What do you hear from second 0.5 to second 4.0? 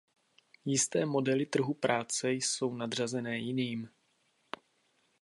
Jisté modely trhu práce jsou nadřazené jiným.